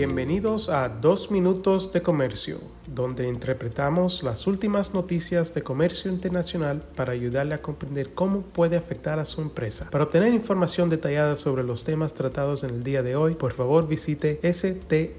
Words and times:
Bienvenidos 0.00 0.70
a 0.70 0.88
Dos 0.88 1.30
Minutos 1.30 1.92
de 1.92 2.00
Comercio, 2.00 2.58
donde 2.86 3.28
interpretamos 3.28 4.22
las 4.22 4.46
últimas 4.46 4.94
noticias 4.94 5.52
de 5.52 5.62
comercio 5.62 6.10
internacional 6.10 6.82
para 6.96 7.12
ayudarle 7.12 7.52
a 7.52 7.60
comprender 7.60 8.14
cómo 8.14 8.40
puede 8.40 8.78
afectar 8.78 9.18
a 9.18 9.26
su 9.26 9.42
empresa. 9.42 9.90
Para 9.90 10.04
obtener 10.04 10.32
información 10.32 10.88
detallada 10.88 11.36
sobre 11.36 11.64
los 11.64 11.84
temas 11.84 12.14
tratados 12.14 12.64
en 12.64 12.70
el 12.70 12.82
día 12.82 13.02
de 13.02 13.14
hoy, 13.14 13.34
por 13.34 13.52
favor 13.52 13.86
visite 13.86 14.40
strtrade.com. 14.42 15.10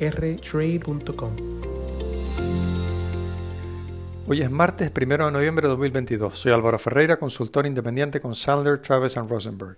Hoy 4.27 4.41
es 4.41 4.49
martes 4.49 4.91
1 4.99 5.25
de 5.25 5.31
noviembre 5.31 5.67
de 5.67 5.69
2022. 5.69 6.35
Soy 6.35 6.53
Álvaro 6.53 6.79
Ferreira, 6.79 7.19
consultor 7.19 7.67
independiente 7.67 8.19
con 8.19 8.33
Sandler, 8.33 8.81
Travis 8.81 9.13
Rosenberg. 9.13 9.77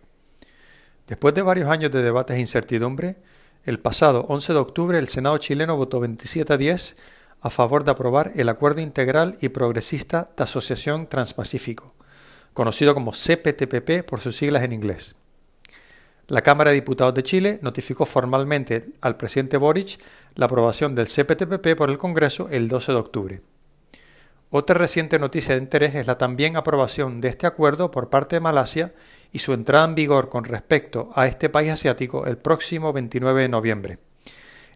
Después 1.08 1.36
de 1.36 1.42
varios 1.42 1.70
años 1.70 1.92
de 1.92 2.02
debates 2.02 2.38
e 2.38 2.40
incertidumbre, 2.40 3.18
el 3.66 3.80
pasado 3.80 4.26
11 4.27 4.53
de 4.53 4.59
octubre 4.59 4.99
el 4.99 5.08
Senado 5.08 5.38
chileno 5.38 5.77
votó 5.77 6.02
27 6.02 6.52
a 6.52 6.58
10 6.58 6.98
a 7.40 7.49
favor 7.49 7.85
de 7.85 7.91
aprobar 7.91 8.34
el 8.35 8.49
Acuerdo 8.49 8.81
Integral 8.81 9.38
y 9.40 9.49
Progresista 9.49 10.30
de 10.35 10.44
Asociación 10.44 11.08
Transpacífico, 11.08 11.94
conocido 12.54 12.94
como 12.94 13.12
CPTPP 13.12 14.05
por 14.05 14.20
sus 14.20 14.35
siglas 14.35 14.63
en 14.63 14.73
inglés. 14.73 15.16
La 16.27 16.41
Cámara 16.41 16.71
de 16.71 16.76
Diputados 16.76 17.13
de 17.13 17.23
Chile 17.23 17.59
notificó 17.62 18.05
formalmente 18.05 18.91
al 19.02 19.18
presidente 19.18 19.57
Boric 19.57 19.99
la 20.35 20.45
aprobación 20.45 20.95
del 20.95 21.07
CPTPP 21.07 21.76
por 21.77 21.90
el 21.90 21.98
Congreso 21.98 22.48
el 22.49 22.68
12 22.68 22.91
de 22.91 22.98
octubre. 22.98 23.41
Otra 24.55 24.75
reciente 24.75 25.17
noticia 25.17 25.55
de 25.55 25.62
interés 25.62 25.95
es 25.95 26.05
la 26.05 26.20
también 26.20 26.57
aprobación 26.57 27.21
de 27.21 27.30
este 27.30 27.48
acuerdo 27.48 27.89
por 27.89 28.12
parte 28.12 28.35
de 28.35 28.39
Malasia 28.39 28.93
y 29.31 29.39
su 29.39 29.52
entrada 29.52 29.84
en 29.85 29.95
vigor 29.95 30.29
con 30.29 30.43
respecto 30.43 31.12
a 31.16 31.26
este 31.26 31.49
país 31.49 31.71
asiático 31.71 32.27
el 32.27 32.38
próximo 32.38 32.93
29 32.93 33.41
de 33.41 33.49
noviembre. 33.49 33.98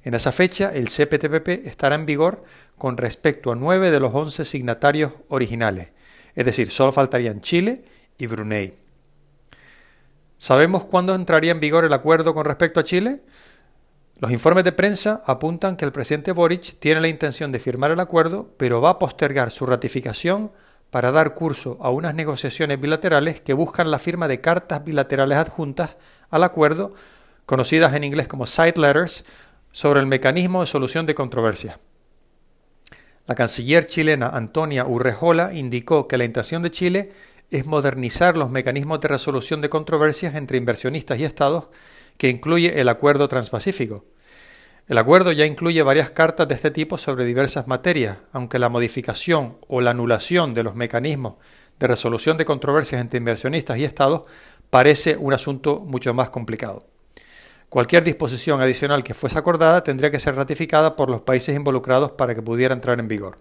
En 0.03 0.15
esa 0.15 0.31
fecha, 0.31 0.73
el 0.73 0.87
CPTPP 0.89 1.67
estará 1.67 1.93
en 1.93 2.07
vigor 2.07 2.43
con 2.75 2.97
respecto 2.97 3.51
a 3.51 3.55
nueve 3.55 3.91
de 3.91 3.99
los 3.99 4.15
once 4.15 4.45
signatarios 4.45 5.11
originales, 5.27 5.91
es 6.33 6.43
decir, 6.43 6.71
solo 6.71 6.91
faltarían 6.91 7.41
Chile 7.41 7.83
y 8.17 8.25
Brunei. 8.25 8.73
¿Sabemos 10.39 10.85
cuándo 10.85 11.13
entraría 11.13 11.51
en 11.51 11.59
vigor 11.59 11.85
el 11.85 11.93
acuerdo 11.93 12.33
con 12.33 12.45
respecto 12.45 12.79
a 12.79 12.83
Chile? 12.83 13.21
Los 14.19 14.31
informes 14.31 14.63
de 14.63 14.71
prensa 14.71 15.21
apuntan 15.27 15.77
que 15.77 15.85
el 15.85 15.91
presidente 15.91 16.31
Boric 16.31 16.79
tiene 16.79 17.01
la 17.01 17.07
intención 17.07 17.51
de 17.51 17.59
firmar 17.59 17.91
el 17.91 17.99
acuerdo, 17.99 18.51
pero 18.57 18.81
va 18.81 18.91
a 18.91 18.99
postergar 18.99 19.51
su 19.51 19.67
ratificación 19.67 20.51
para 20.89 21.11
dar 21.11 21.35
curso 21.35 21.77
a 21.81 21.91
unas 21.91 22.15
negociaciones 22.15 22.81
bilaterales 22.81 23.41
que 23.41 23.53
buscan 23.53 23.91
la 23.91 23.99
firma 23.99 24.27
de 24.27 24.41
cartas 24.41 24.83
bilaterales 24.83 25.37
adjuntas 25.37 25.97
al 26.31 26.43
acuerdo, 26.43 26.95
conocidas 27.45 27.93
en 27.93 28.03
inglés 28.03 28.27
como 28.27 28.47
side 28.47 28.73
letters, 28.77 29.23
sobre 29.71 29.99
el 29.99 30.07
mecanismo 30.07 30.61
de 30.61 30.67
solución 30.67 31.05
de 31.05 31.13
controversias. 31.13 31.77
La 33.27 33.35
canciller 33.35 33.85
chilena 33.85 34.29
Antonia 34.29 34.87
Urrejola 34.87 35.53
indicó 35.53 36.07
que 36.07 36.17
la 36.17 36.25
intención 36.25 36.63
de 36.63 36.71
Chile 36.71 37.11
es 37.51 37.67
modernizar 37.67 38.35
los 38.35 38.49
mecanismos 38.49 38.99
de 38.99 39.09
resolución 39.09 39.61
de 39.61 39.69
controversias 39.69 40.33
entre 40.33 40.57
inversionistas 40.57 41.19
y 41.19 41.25
estados 41.25 41.65
que 42.17 42.29
incluye 42.29 42.79
el 42.79 42.89
Acuerdo 42.89 43.27
Transpacífico. 43.27 44.05
El 44.87 44.97
acuerdo 44.97 45.33
ya 45.33 45.45
incluye 45.45 45.83
varias 45.83 46.11
cartas 46.11 46.47
de 46.47 46.55
este 46.55 46.71
tipo 46.71 46.97
sobre 46.97 47.25
diversas 47.25 47.67
materias, 47.67 48.19
aunque 48.31 48.57
la 48.57 48.69
modificación 48.69 49.57
o 49.67 49.81
la 49.81 49.91
anulación 49.91 50.53
de 50.53 50.63
los 50.63 50.75
mecanismos 50.75 51.35
de 51.79 51.87
resolución 51.87 52.37
de 52.37 52.45
controversias 52.45 53.01
entre 53.01 53.19
inversionistas 53.19 53.77
y 53.77 53.83
estados 53.83 54.21
parece 54.69 55.17
un 55.17 55.33
asunto 55.33 55.79
mucho 55.79 56.13
más 56.13 56.29
complicado. 56.29 56.87
Cualquier 57.69 58.03
disposición 58.03 58.61
adicional 58.61 59.03
que 59.03 59.13
fuese 59.13 59.37
acordada 59.37 59.83
tendría 59.83 60.09
que 60.09 60.19
ser 60.19 60.35
ratificada 60.35 60.95
por 60.95 61.09
los 61.09 61.21
países 61.21 61.55
involucrados 61.55 62.11
para 62.11 62.33
que 62.33 62.41
pudiera 62.41 62.73
entrar 62.73 62.99
en 62.99 63.09
vigor. 63.09 63.37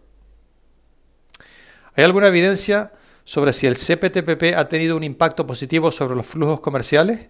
¿Hay 1.94 2.04
alguna 2.04 2.26
evidencia 2.26 2.92
sobre 3.24 3.52
si 3.52 3.66
el 3.66 3.76
CPTPP 3.76 4.56
ha 4.56 4.68
tenido 4.68 4.96
un 4.96 5.04
impacto 5.04 5.46
positivo 5.46 5.92
sobre 5.92 6.16
los 6.16 6.26
flujos 6.26 6.60
comerciales? 6.60 7.28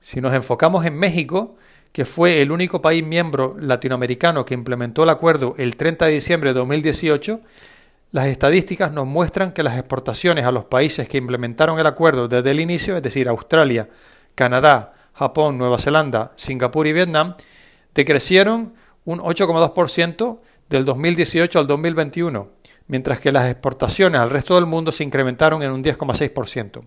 Si 0.00 0.20
nos 0.20 0.34
enfocamos 0.34 0.84
en 0.86 0.98
México, 0.98 1.56
que 1.92 2.04
fue 2.04 2.40
el 2.40 2.52
único 2.52 2.80
país 2.80 3.04
miembro 3.04 3.56
latinoamericano 3.58 4.44
que 4.44 4.54
implementó 4.54 5.02
el 5.02 5.10
acuerdo 5.10 5.54
el 5.58 5.76
30 5.76 6.06
de 6.06 6.12
diciembre 6.12 6.50
de 6.50 6.58
2018, 6.58 7.40
las 8.12 8.26
estadísticas 8.26 8.92
nos 8.92 9.06
muestran 9.06 9.52
que 9.52 9.62
las 9.62 9.78
exportaciones 9.78 10.44
a 10.44 10.52
los 10.52 10.64
países 10.64 11.08
que 11.08 11.18
implementaron 11.18 11.78
el 11.78 11.86
acuerdo 11.86 12.28
desde 12.28 12.50
el 12.50 12.60
inicio, 12.60 12.96
es 12.96 13.02
decir, 13.02 13.28
Australia, 13.28 13.88
Canadá, 14.34 14.94
Japón, 15.12 15.58
Nueva 15.58 15.78
Zelanda, 15.78 16.32
Singapur 16.36 16.86
y 16.86 16.92
Vietnam, 16.92 17.36
decrecieron 17.94 18.74
un 19.04 19.18
8,2% 19.20 20.40
del 20.68 20.84
2018 20.84 21.58
al 21.58 21.66
2021, 21.66 22.50
mientras 22.86 23.20
que 23.20 23.32
las 23.32 23.50
exportaciones 23.50 24.20
al 24.20 24.30
resto 24.30 24.54
del 24.54 24.66
mundo 24.66 24.92
se 24.92 25.04
incrementaron 25.04 25.62
en 25.62 25.70
un 25.70 25.84
10,6%. 25.84 26.80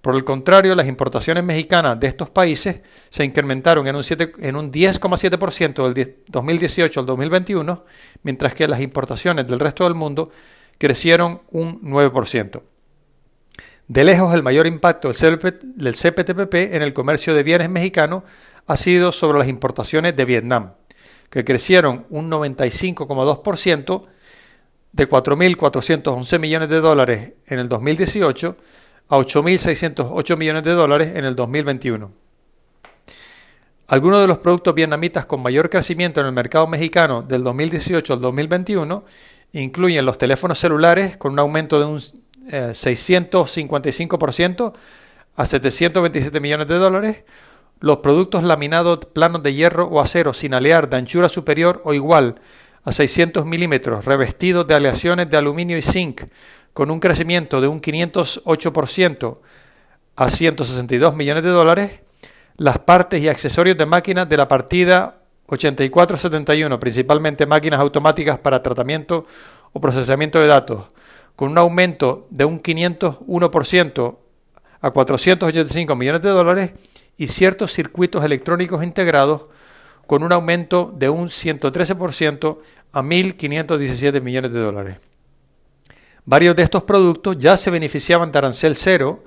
Por 0.00 0.16
el 0.16 0.24
contrario, 0.24 0.74
las 0.74 0.88
importaciones 0.88 1.44
mexicanas 1.44 2.00
de 2.00 2.06
estos 2.06 2.30
países 2.30 2.80
se 3.10 3.24
incrementaron 3.24 3.86
en 3.86 3.96
un, 3.96 4.02
un 4.02 4.72
10,7% 4.72 5.92
del 5.92 6.16
2018 6.26 7.00
al 7.00 7.06
2021, 7.06 7.84
mientras 8.22 8.54
que 8.54 8.66
las 8.66 8.80
importaciones 8.80 9.46
del 9.46 9.60
resto 9.60 9.84
del 9.84 9.94
mundo 9.94 10.30
crecieron 10.78 11.42
un 11.50 11.82
9%. 11.82 12.62
De 13.88 14.04
lejos, 14.04 14.32
el 14.34 14.42
mayor 14.42 14.66
impacto 14.66 15.10
del 15.12 15.94
CPTPP 15.94 16.54
en 16.54 16.82
el 16.82 16.94
comercio 16.94 17.34
de 17.34 17.42
bienes 17.42 17.68
mexicano 17.68 18.24
ha 18.66 18.76
sido 18.76 19.12
sobre 19.12 19.38
las 19.38 19.48
importaciones 19.48 20.16
de 20.16 20.24
Vietnam, 20.24 20.74
que 21.28 21.44
crecieron 21.44 22.06
un 22.08 22.30
95,2% 22.30 24.04
de 24.92 25.08
4.411 25.08 26.38
millones 26.38 26.68
de 26.68 26.80
dólares 26.80 27.32
en 27.46 27.58
el 27.58 27.68
2018 27.68 28.56
a 29.10 29.18
8.608 29.18 30.36
millones 30.36 30.62
de 30.62 30.70
dólares 30.70 31.16
en 31.16 31.24
el 31.24 31.34
2021. 31.34 32.12
Algunos 33.88 34.20
de 34.20 34.28
los 34.28 34.38
productos 34.38 34.72
vietnamitas 34.72 35.26
con 35.26 35.42
mayor 35.42 35.68
crecimiento 35.68 36.20
en 36.20 36.26
el 36.26 36.32
mercado 36.32 36.68
mexicano 36.68 37.22
del 37.22 37.42
2018 37.42 38.12
al 38.12 38.20
2021 38.20 39.04
incluyen 39.52 40.04
los 40.04 40.16
teléfonos 40.16 40.60
celulares 40.60 41.16
con 41.16 41.32
un 41.32 41.40
aumento 41.40 41.80
de 41.80 41.86
un 41.86 41.98
655% 41.98 44.72
eh, 44.72 44.76
a 45.34 45.44
727 45.44 46.38
millones 46.38 46.68
de 46.68 46.76
dólares, 46.76 47.24
los 47.80 47.96
productos 47.96 48.44
laminados 48.44 49.00
planos 49.12 49.42
de 49.42 49.54
hierro 49.54 49.88
o 49.88 50.00
acero 50.00 50.32
sin 50.34 50.54
alear 50.54 50.88
de 50.88 50.98
anchura 50.98 51.28
superior 51.28 51.82
o 51.84 51.94
igual 51.94 52.40
a 52.84 52.92
600 52.92 53.44
milímetros 53.44 54.04
revestidos 54.04 54.68
de 54.68 54.74
aleaciones 54.74 55.28
de 55.28 55.36
aluminio 55.36 55.76
y 55.76 55.82
zinc 55.82 56.22
con 56.72 56.90
un 56.90 57.00
crecimiento 57.00 57.60
de 57.60 57.68
un 57.68 57.80
508% 57.80 59.38
a 60.16 60.30
162 60.30 61.16
millones 61.16 61.42
de 61.42 61.50
dólares, 61.50 62.00
las 62.56 62.78
partes 62.78 63.22
y 63.22 63.28
accesorios 63.28 63.76
de 63.76 63.86
máquinas 63.86 64.28
de 64.28 64.36
la 64.36 64.48
partida 64.48 65.20
8471, 65.46 66.78
principalmente 66.78 67.46
máquinas 67.46 67.80
automáticas 67.80 68.38
para 68.38 68.62
tratamiento 68.62 69.26
o 69.72 69.80
procesamiento 69.80 70.38
de 70.38 70.46
datos, 70.46 70.84
con 71.34 71.50
un 71.50 71.58
aumento 71.58 72.26
de 72.30 72.44
un 72.44 72.62
501% 72.62 74.16
a 74.80 74.90
485 74.90 75.96
millones 75.96 76.22
de 76.22 76.30
dólares 76.30 76.72
y 77.16 77.26
ciertos 77.26 77.72
circuitos 77.72 78.24
electrónicos 78.24 78.82
integrados 78.82 79.42
con 80.06 80.22
un 80.22 80.32
aumento 80.32 80.92
de 80.96 81.08
un 81.08 81.28
113% 81.28 82.58
a 82.92 83.02
1.517 83.02 84.20
millones 84.22 84.52
de 84.52 84.60
dólares. 84.60 85.09
Varios 86.30 86.54
de 86.54 86.62
estos 86.62 86.84
productos 86.84 87.38
ya 87.38 87.56
se 87.56 87.72
beneficiaban 87.72 88.30
de 88.30 88.38
arancel 88.38 88.76
cero 88.76 89.24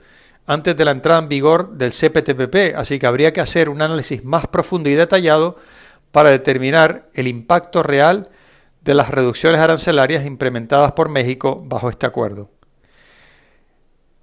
antes 0.47 0.73
de 0.77 0.85
la 0.85 0.91
entrada 0.91 1.19
en 1.19 1.27
vigor 1.27 1.73
del 1.73 1.91
CPTPP, 1.91 2.77
así 2.77 2.97
que 2.97 3.05
habría 3.05 3.33
que 3.33 3.41
hacer 3.41 3.67
un 3.67 3.81
análisis 3.81 4.23
más 4.23 4.47
profundo 4.47 4.89
y 4.89 4.93
detallado 4.93 5.57
para 6.13 6.29
determinar 6.29 7.09
el 7.13 7.27
impacto 7.27 7.83
real 7.83 8.29
de 8.85 8.93
las 8.93 9.09
reducciones 9.09 9.59
arancelarias 9.59 10.25
implementadas 10.25 10.93
por 10.93 11.09
México 11.09 11.57
bajo 11.65 11.89
este 11.89 12.05
acuerdo. 12.05 12.49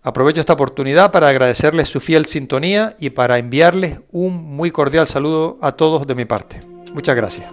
Aprovecho 0.02 0.40
esta 0.40 0.54
oportunidad 0.54 1.12
para 1.12 1.28
agradecerles 1.28 1.90
su 1.90 2.00
fiel 2.00 2.24
sintonía 2.24 2.96
y 2.98 3.10
para 3.10 3.36
enviarles 3.36 3.98
un 4.10 4.42
muy 4.42 4.70
cordial 4.70 5.06
saludo 5.06 5.58
a 5.60 5.72
todos 5.72 6.06
de 6.06 6.14
mi 6.14 6.24
parte. 6.24 6.60
Muchas 6.94 7.14
gracias. 7.14 7.52